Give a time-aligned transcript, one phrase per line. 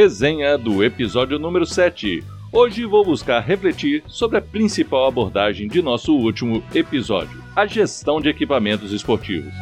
[0.00, 2.24] Resenha do episódio número 7.
[2.50, 8.30] Hoje vou buscar refletir sobre a principal abordagem de nosso último episódio: a gestão de
[8.30, 9.52] equipamentos esportivos.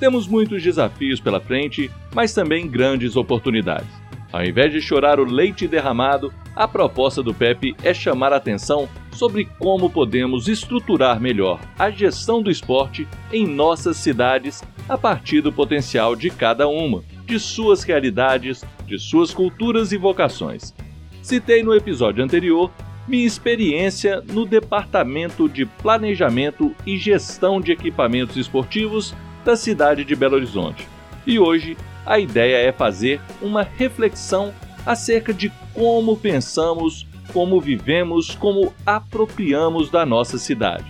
[0.00, 3.86] Temos muitos desafios pela frente, mas também grandes oportunidades.
[4.32, 8.88] Ao invés de chorar o leite derramado, a proposta do PEP é chamar a atenção
[9.18, 15.52] sobre como podemos estruturar melhor a gestão do esporte em nossas cidades a partir do
[15.52, 20.72] potencial de cada uma, de suas realidades, de suas culturas e vocações.
[21.20, 22.70] Citei no episódio anterior
[23.08, 29.14] minha experiência no Departamento de Planejamento e Gestão de Equipamentos Esportivos
[29.44, 30.86] da cidade de Belo Horizonte.
[31.26, 31.76] E hoje
[32.06, 34.54] a ideia é fazer uma reflexão
[34.86, 40.86] acerca de como pensamos, como vivemos, como apropriamos da nossa cidade.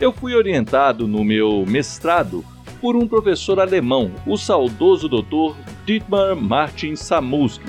[0.00, 2.44] Eu fui orientado no meu mestrado
[2.80, 5.56] por um professor alemão, o saudoso Dr.
[5.84, 7.64] Dietmar Martin Samuski.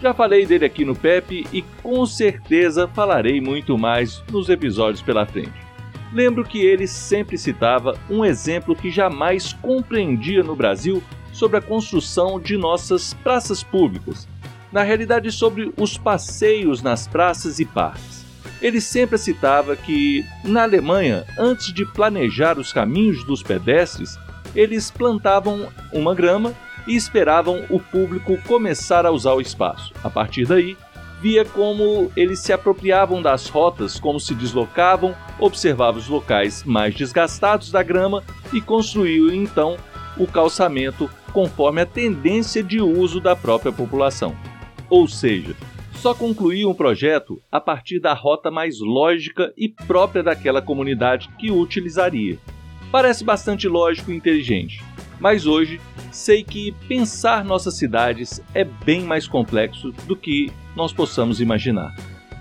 [0.00, 5.26] Já falei dele aqui no PEP e com certeza falarei muito mais nos episódios pela
[5.26, 5.64] frente.
[6.12, 12.38] Lembro que ele sempre citava um exemplo que jamais compreendia no Brasil sobre a construção
[12.38, 14.28] de nossas praças públicas,
[14.74, 18.24] na realidade sobre os passeios nas praças e parques.
[18.60, 24.18] Ele sempre citava que, na Alemanha, antes de planejar os caminhos dos pedestres,
[24.52, 26.52] eles plantavam uma grama
[26.88, 29.94] e esperavam o público começar a usar o espaço.
[30.02, 30.76] A partir daí,
[31.22, 37.70] via como eles se apropriavam das rotas, como se deslocavam, observava os locais mais desgastados
[37.70, 39.76] da grama e construiu então
[40.16, 44.34] o calçamento conforme a tendência de uso da própria população.
[44.88, 45.54] Ou seja,
[45.94, 51.50] só concluía um projeto a partir da rota mais lógica e própria daquela comunidade que
[51.50, 52.38] o utilizaria.
[52.92, 54.82] Parece bastante lógico e inteligente,
[55.18, 55.80] mas hoje
[56.12, 61.94] sei que pensar nossas cidades é bem mais complexo do que nós possamos imaginar.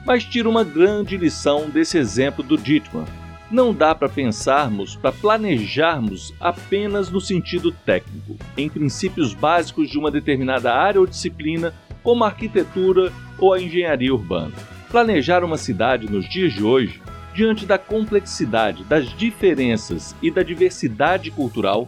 [0.05, 3.07] Mas tiro uma grande lição desse exemplo do Dietmar.
[3.49, 10.11] Não dá para pensarmos, para planejarmos apenas no sentido técnico, em princípios básicos de uma
[10.11, 14.53] determinada área ou disciplina, como a arquitetura ou a engenharia urbana.
[14.89, 17.01] Planejar uma cidade nos dias de hoje,
[17.33, 21.87] diante da complexidade, das diferenças e da diversidade cultural,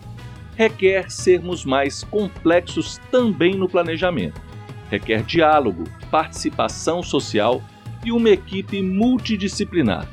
[0.56, 4.42] requer sermos mais complexos também no planejamento.
[4.90, 7.62] Requer diálogo, participação social
[8.04, 10.08] e uma equipe multidisciplinar.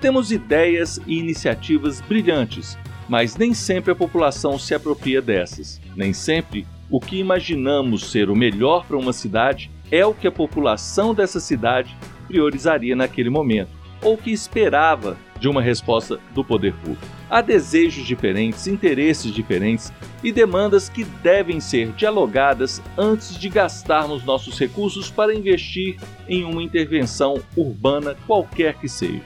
[0.00, 2.78] Temos ideias e iniciativas brilhantes,
[3.08, 5.80] mas nem sempre a população se apropria dessas.
[5.96, 10.32] Nem sempre o que imaginamos ser o melhor para uma cidade é o que a
[10.32, 11.94] população dessa cidade
[12.26, 13.70] priorizaria naquele momento,
[14.02, 17.06] ou que esperava de uma resposta do poder público.
[17.30, 24.58] Há desejos diferentes, interesses diferentes e demandas que devem ser dialogadas antes de gastarmos nossos
[24.58, 25.96] recursos para investir
[26.28, 29.22] em uma intervenção urbana qualquer que seja.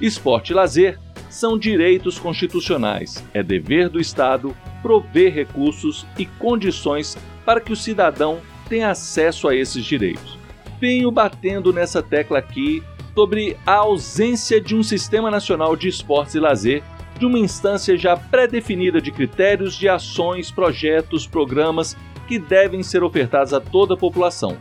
[0.00, 0.98] Esporte e lazer
[1.28, 3.24] são direitos constitucionais.
[3.32, 9.54] É dever do Estado prover recursos e condições para que o cidadão tenha acesso a
[9.54, 10.38] esses direitos.
[10.80, 12.82] Venho batendo nessa tecla aqui
[13.14, 16.82] sobre a ausência de um Sistema Nacional de Esportes e Lazer,
[17.18, 23.52] de uma instância já pré-definida de critérios de ações, projetos, programas que devem ser ofertados
[23.52, 24.56] a toda a população.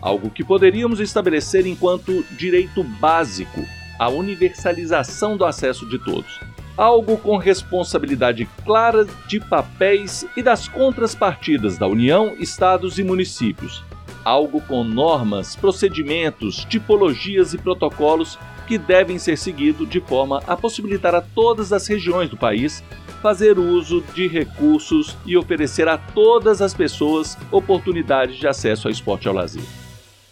[0.00, 3.64] Algo que poderíamos estabelecer enquanto direito básico,
[3.98, 6.40] a universalização do acesso de todos.
[6.76, 13.84] Algo com responsabilidade clara de papéis e das contrapartidas da União, Estados e municípios,
[14.24, 21.14] algo com normas, procedimentos, tipologias e protocolos que devem ser seguidos de forma a possibilitar
[21.14, 22.82] a todas as regiões do país
[23.22, 29.26] fazer uso de recursos e oferecer a todas as pessoas oportunidades de acesso ao esporte
[29.26, 29.83] e ao lazer.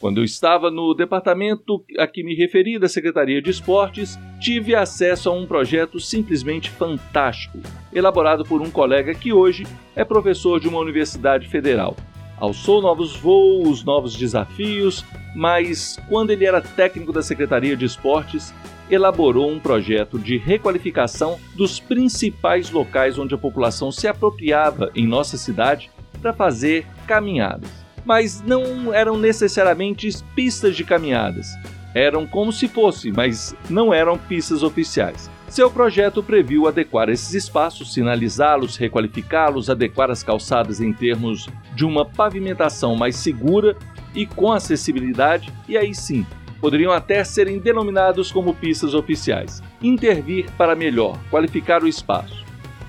[0.03, 5.31] Quando eu estava no departamento a que me referi da Secretaria de Esportes, tive acesso
[5.31, 7.61] a um projeto simplesmente fantástico,
[7.93, 9.65] elaborado por um colega que hoje
[9.97, 11.97] é professor de uma universidade federal
[12.43, 18.53] alçou novos voos, novos desafios, mas quando ele era técnico da Secretaria de Esportes,
[18.91, 25.37] elaborou um projeto de requalificação dos principais locais onde a população se apropriava em nossa
[25.37, 25.89] cidade
[26.21, 27.82] para fazer caminhadas.
[28.05, 31.49] Mas não eram necessariamente pistas de caminhadas.
[31.95, 35.31] Eram como se fosse, mas não eram pistas oficiais.
[35.49, 42.07] Seu projeto previu adequar esses espaços, sinalizá-los, requalificá-los, adequar as calçadas em termos de uma
[42.07, 43.77] pavimentação mais segura
[44.15, 46.27] e com acessibilidade, e aí sim,
[46.59, 49.63] poderiam até serem denominados como pistas oficiais.
[49.83, 52.43] Intervir para melhor qualificar o espaço.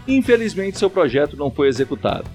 [0.07, 2.29] Infelizmente, seu projeto não foi executado.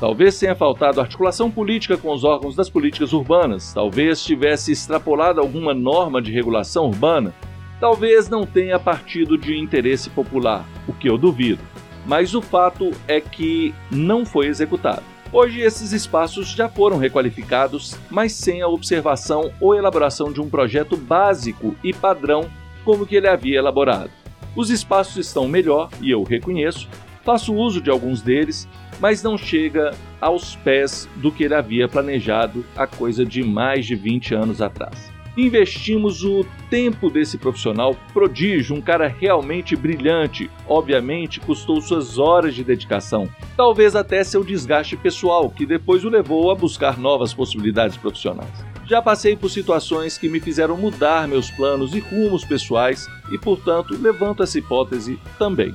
[0.00, 5.74] Talvez tenha faltado articulação política com os órgãos das políticas urbanas, talvez tivesse extrapolado alguma
[5.74, 7.34] norma de regulação urbana,
[7.78, 11.62] talvez não tenha partido de interesse popular, o que eu duvido.
[12.06, 15.02] Mas o fato é que não foi executado.
[15.30, 20.96] Hoje, esses espaços já foram requalificados, mas sem a observação ou elaboração de um projeto
[20.96, 22.50] básico e padrão
[22.86, 24.10] como que ele havia elaborado.
[24.56, 26.88] Os espaços estão melhor, e eu reconheço,
[27.24, 28.68] faço uso de alguns deles,
[29.00, 33.94] mas não chega aos pés do que ele havia planejado há coisa de mais de
[33.94, 35.10] 20 anos atrás.
[35.36, 40.50] Investimos o tempo desse profissional prodígio, um cara realmente brilhante.
[40.68, 46.50] Obviamente, custou suas horas de dedicação, talvez até seu desgaste pessoal, que depois o levou
[46.50, 48.52] a buscar novas possibilidades profissionais.
[48.86, 53.96] Já passei por situações que me fizeram mudar meus planos e rumos pessoais e, portanto,
[53.96, 55.72] levanto essa hipótese também.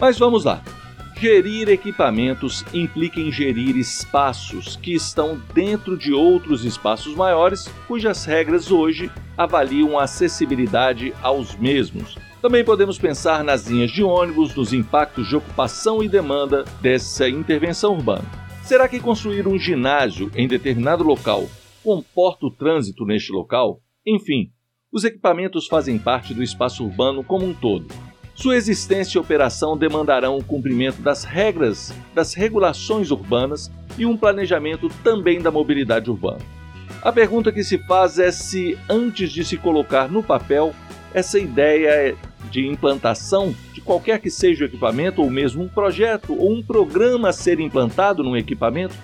[0.00, 0.62] Mas vamos lá.
[1.24, 8.70] Gerir equipamentos implica em gerir espaços que estão dentro de outros espaços maiores, cujas regras
[8.70, 12.18] hoje avaliam a acessibilidade aos mesmos.
[12.42, 17.94] Também podemos pensar nas linhas de ônibus, nos impactos de ocupação e demanda dessa intervenção
[17.94, 18.30] urbana.
[18.62, 21.48] Será que construir um ginásio em determinado local
[21.82, 23.80] comporta o trânsito neste local?
[24.06, 24.50] Enfim,
[24.92, 27.86] os equipamentos fazem parte do espaço urbano como um todo
[28.34, 34.88] sua existência e operação demandarão o cumprimento das regras das regulações urbanas e um planejamento
[35.02, 36.40] também da mobilidade urbana.
[37.00, 40.74] A pergunta que se faz é se, antes de se colocar no papel,
[41.12, 42.16] essa ideia
[42.50, 47.28] de implantação de qualquer que seja o equipamento, ou mesmo um projeto ou um programa
[47.28, 48.94] a ser implantado num equipamento,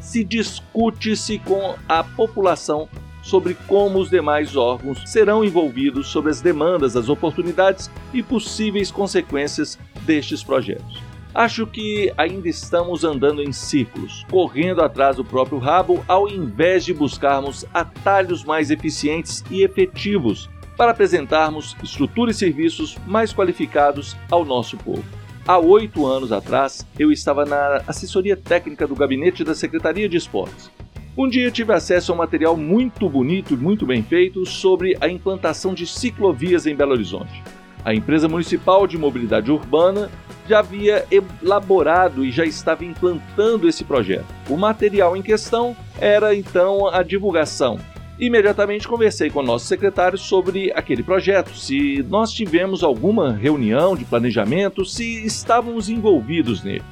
[0.00, 2.88] se discute-se com a população
[3.22, 9.78] sobre como os demais órgãos serão envolvidos sobre as demandas, as oportunidades e possíveis consequências
[10.04, 11.10] destes projetos.
[11.32, 16.92] Acho que ainda estamos andando em ciclos, correndo atrás do próprio rabo, ao invés de
[16.92, 24.76] buscarmos atalhos mais eficientes e efetivos para apresentarmos estrutura e serviços mais qualificados ao nosso
[24.78, 25.04] povo.
[25.46, 30.70] Há oito anos atrás, eu estava na assessoria técnica do gabinete da Secretaria de Esportes
[31.16, 35.08] um dia tive acesso a um material muito bonito e muito bem feito sobre a
[35.08, 37.42] implantação de ciclovias em Belo Horizonte.
[37.84, 40.10] A empresa municipal de mobilidade urbana
[40.48, 44.26] já havia elaborado e já estava implantando esse projeto.
[44.48, 47.78] O material em questão era então a divulgação.
[48.18, 54.04] Imediatamente conversei com o nosso secretário sobre aquele projeto, se nós tivemos alguma reunião de
[54.04, 56.82] planejamento, se estávamos envolvidos nele.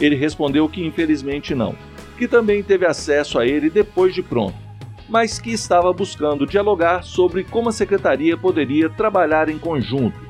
[0.00, 1.76] Ele respondeu que infelizmente não
[2.22, 4.54] que também teve acesso a ele depois de pronto,
[5.08, 10.20] mas que estava buscando dialogar sobre como a secretaria poderia trabalhar em conjunto.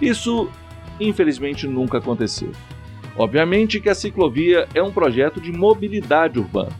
[0.00, 0.50] Isso,
[0.98, 2.50] infelizmente, nunca aconteceu.
[3.14, 6.72] Obviamente que a ciclovia é um projeto de mobilidade urbana.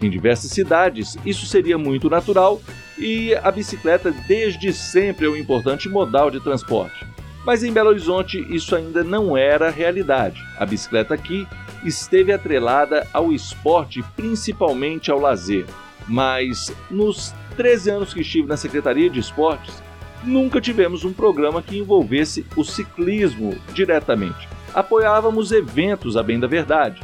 [0.00, 2.62] Em diversas cidades, isso seria muito natural
[2.98, 7.04] e a bicicleta desde sempre é um importante modal de transporte.
[7.44, 10.42] Mas em Belo Horizonte isso ainda não era realidade.
[10.58, 11.46] A bicicleta aqui
[11.84, 15.66] esteve atrelada ao esporte, principalmente ao lazer.
[16.08, 19.82] Mas nos 13 anos que estive na Secretaria de Esportes,
[20.24, 24.48] nunca tivemos um programa que envolvesse o ciclismo diretamente.
[24.74, 27.02] Apoiávamos eventos, a bem da verdade.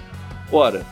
[0.51, 0.85] Ora,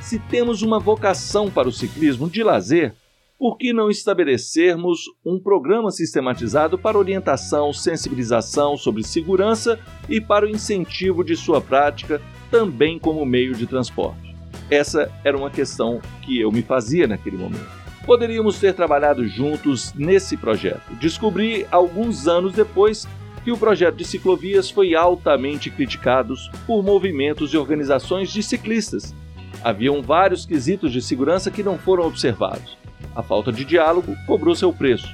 [0.00, 2.94] se temos uma vocação para o ciclismo de lazer,
[3.38, 10.48] por que não estabelecermos um programa sistematizado para orientação, sensibilização sobre segurança e para o
[10.48, 12.20] incentivo de sua prática
[12.50, 14.34] também como meio de transporte.
[14.70, 17.68] Essa era uma questão que eu me fazia naquele momento.
[18.06, 20.92] Poderíamos ter trabalhado juntos nesse projeto.
[21.00, 23.06] Descobri alguns anos depois
[23.42, 26.34] que o projeto de ciclovias foi altamente criticado
[26.66, 29.14] por movimentos e organizações de ciclistas.
[29.62, 32.76] Haviam vários quesitos de segurança que não foram observados.
[33.14, 35.08] A falta de diálogo cobrou seu preço.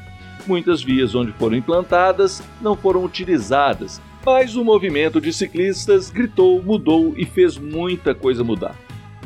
[0.47, 7.15] Muitas vias onde foram implantadas não foram utilizadas mas o movimento de ciclistas gritou, mudou
[7.17, 8.77] e fez muita coisa mudar.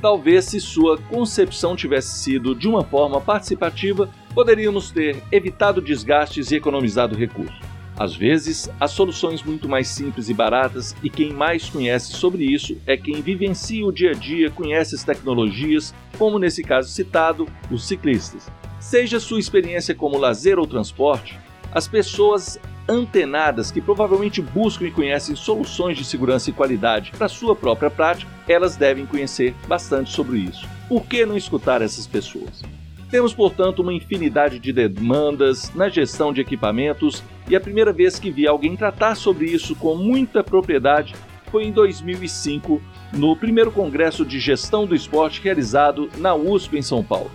[0.00, 6.56] Talvez se sua concepção tivesse sido de uma forma participativa, poderíamos ter evitado desgastes e
[6.56, 7.58] economizado recursos.
[7.96, 12.76] Às vezes, há soluções muito mais simples e baratas, e quem mais conhece sobre isso
[12.86, 17.86] é quem vivencia o dia a dia, conhece as tecnologias, como nesse caso citado, os
[17.86, 18.50] ciclistas.
[18.80, 21.38] Seja sua experiência como lazer ou transporte,
[21.72, 27.56] as pessoas antenadas que provavelmente buscam e conhecem soluções de segurança e qualidade para sua
[27.56, 30.68] própria prática, elas devem conhecer bastante sobre isso.
[30.88, 32.62] Por que não escutar essas pessoas?
[33.10, 38.30] Temos, portanto, uma infinidade de demandas na gestão de equipamentos e a primeira vez que
[38.30, 41.14] vi alguém tratar sobre isso com muita propriedade
[41.50, 47.04] foi em 2005, no primeiro Congresso de Gestão do Esporte realizado na USP em São
[47.04, 47.30] Paulo.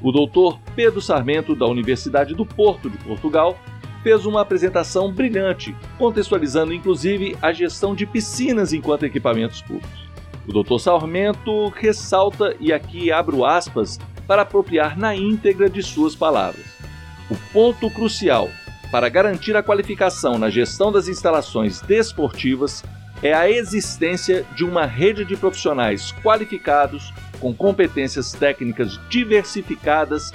[0.00, 3.58] O doutor Pedro Sarmento, da Universidade do Porto de Portugal,
[4.04, 10.04] fez uma apresentação brilhante, contextualizando inclusive a gestão de piscinas enquanto equipamentos públicos.
[10.46, 16.66] O doutor Sarmento ressalta, e aqui abro aspas, para apropriar na íntegra de suas palavras.
[17.30, 18.50] O ponto crucial
[18.92, 22.84] para garantir a qualificação na gestão das instalações desportivas
[23.22, 30.30] é a existência de uma rede de profissionais qualificados com competências técnicas diversificadas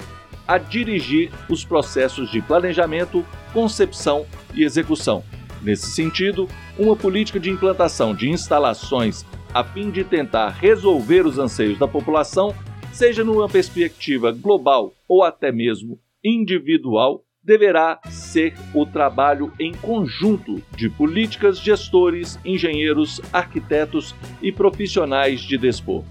[0.46, 5.22] a dirigir os processos de planejamento, concepção e execução.
[5.62, 11.78] Nesse sentido, uma política de implantação de instalações a fim de tentar resolver os anseios
[11.78, 12.54] da população,
[12.92, 20.88] seja numa perspectiva global ou até mesmo individual, deverá ser o trabalho em conjunto de
[20.88, 26.08] políticas, gestores, engenheiros, arquitetos e profissionais de desporto.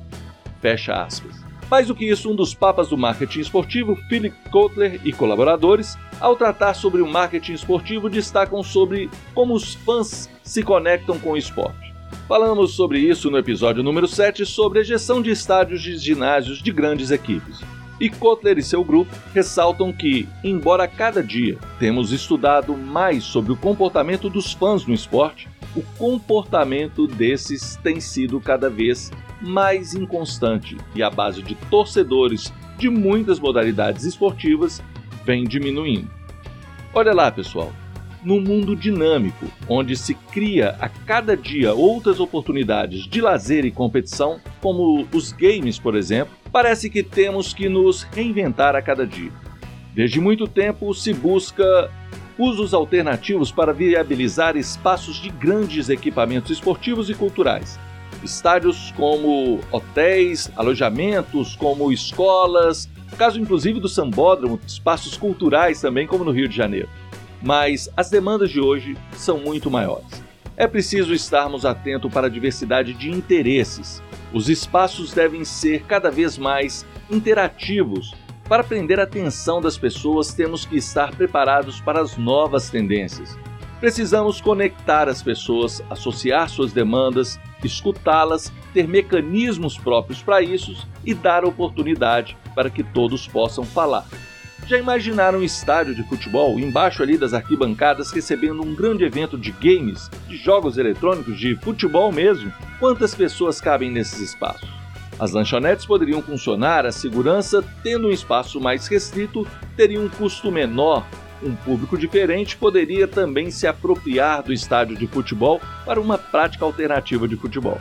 [0.60, 1.39] Fecha aspas.
[1.70, 6.36] Mais do que isso, um dos papas do marketing esportivo, Philip Kotler e colaboradores, ao
[6.36, 11.94] tratar sobre o marketing esportivo, destacam sobre como os fãs se conectam com o esporte.
[12.28, 16.72] Falamos sobre isso no episódio número 7 sobre a gestão de estádios de ginásios de
[16.72, 17.62] grandes equipes.
[18.00, 23.58] E Kotler e seu grupo ressaltam que, embora cada dia temos estudado mais sobre o
[23.58, 29.12] comportamento dos fãs no esporte, o comportamento desses tem sido cada vez
[29.42, 34.82] mais inconstante e a base de torcedores de muitas modalidades esportivas
[35.26, 36.10] vem diminuindo.
[36.94, 37.72] Olha lá, pessoal.
[38.24, 44.42] Num mundo dinâmico, onde se cria a cada dia outras oportunidades de lazer e competição,
[44.60, 49.32] como os games, por exemplo, parece que temos que nos reinventar a cada dia.
[49.94, 51.90] Desde muito tempo se busca
[52.40, 57.78] usos alternativos para viabilizar espaços de grandes equipamentos esportivos e culturais,
[58.24, 66.32] estádios como hotéis, alojamentos como escolas, caso inclusive do sambódromo, espaços culturais também, como no
[66.32, 66.88] Rio de Janeiro.
[67.44, 70.24] Mas as demandas de hoje são muito maiores.
[70.56, 74.02] É preciso estarmos atentos para a diversidade de interesses.
[74.34, 78.14] Os espaços devem ser cada vez mais interativos.
[78.50, 83.38] Para prender a atenção das pessoas, temos que estar preparados para as novas tendências.
[83.80, 90.76] Precisamos conectar as pessoas, associar suas demandas, escutá-las, ter mecanismos próprios para isso
[91.06, 94.08] e dar oportunidade para que todos possam falar.
[94.66, 99.52] Já imaginaram um estádio de futebol embaixo ali das arquibancadas recebendo um grande evento de
[99.52, 102.52] games, de jogos eletrônicos, de futebol mesmo?
[102.80, 104.68] Quantas pessoas cabem nesses espaços?
[105.20, 109.46] As lanchonetes poderiam funcionar, a segurança, tendo um espaço mais restrito,
[109.76, 111.06] teria um custo menor
[111.42, 117.28] um público diferente poderia também se apropriar do estádio de futebol para uma prática alternativa
[117.28, 117.80] de futebol.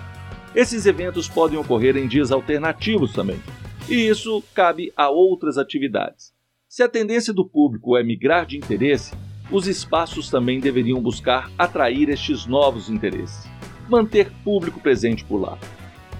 [0.55, 3.41] Esses eventos podem ocorrer em dias alternativos também,
[3.89, 6.33] e isso cabe a outras atividades.
[6.69, 9.15] Se a tendência do público é migrar de interesse,
[9.51, 13.49] os espaços também deveriam buscar atrair estes novos interesses,
[13.89, 15.59] manter público presente por lá.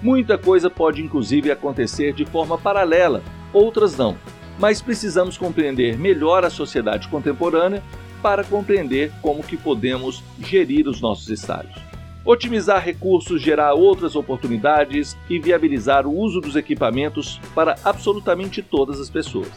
[0.01, 4.17] Muita coisa pode inclusive acontecer de forma paralela, outras não,
[4.57, 7.83] mas precisamos compreender melhor a sociedade contemporânea
[8.21, 11.77] para compreender como que podemos gerir os nossos estádios.
[12.25, 19.09] Otimizar recursos, gerar outras oportunidades e viabilizar o uso dos equipamentos para absolutamente todas as
[19.09, 19.51] pessoas.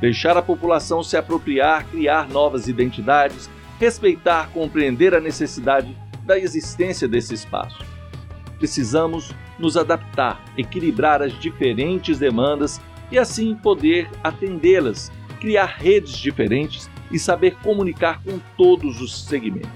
[0.00, 7.34] Deixar a população se apropriar, criar novas identidades, respeitar, compreender a necessidade da existência desse
[7.34, 7.95] espaço.
[8.58, 17.18] Precisamos nos adaptar, equilibrar as diferentes demandas e assim poder atendê-las, criar redes diferentes e
[17.18, 19.70] saber comunicar com todos os segmentos.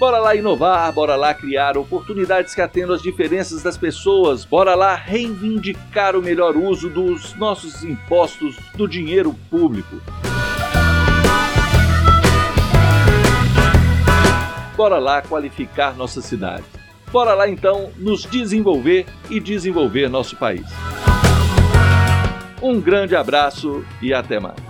[0.00, 4.94] Bora lá inovar, bora lá criar oportunidades que atendam às diferenças das pessoas, bora lá
[4.94, 10.00] reivindicar o melhor uso dos nossos impostos, do dinheiro público.
[14.80, 16.64] Bora lá qualificar nossa cidade.
[17.12, 20.64] Bora lá então nos desenvolver e desenvolver nosso país.
[22.62, 24.69] Um grande abraço e até mais.